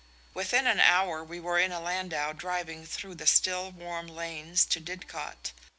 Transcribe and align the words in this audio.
Within 0.33 0.65
an 0.65 0.79
hour 0.79 1.23
we 1.23 1.39
were 1.39 1.59
in 1.59 1.71
a 1.71 1.79
landau 1.79 2.33
driving 2.33 2.87
through 2.87 3.13
the 3.13 3.27
still 3.27 3.69
warm 3.69 4.07
lanes 4.07 4.65
to 4.65 4.79
Didcot. 4.79 5.51